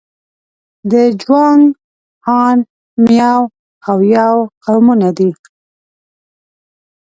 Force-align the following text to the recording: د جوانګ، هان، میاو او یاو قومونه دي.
د 0.91 0.93
جوانګ، 1.21 1.63
هان، 2.25 2.57
میاو 3.03 3.43
او 3.89 3.97
یاو 4.15 4.35
قومونه 4.63 5.09
دي. 5.17 5.31